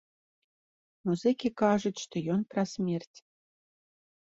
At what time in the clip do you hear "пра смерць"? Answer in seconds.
2.55-3.17